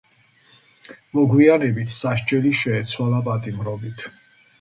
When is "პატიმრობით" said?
3.29-4.09